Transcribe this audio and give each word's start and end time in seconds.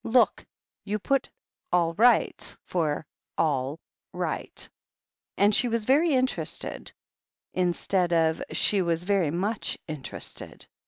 Look! 0.03 0.47
you 0.83 0.97
put 0.97 1.29
'alright' 1.71 2.57
for 2.65 3.05
'all 3.37 3.79
right' 4.13 4.67
and 5.37 5.53
'She 5.53 5.67
was 5.67 5.85
very 5.85 6.15
interested' 6.15 6.91
instead 7.53 8.11
of 8.11 8.41
'she 8.51 8.81
was 8.81 9.03
very 9.03 9.29
much 9.29 9.77
interested.' 9.87 10.65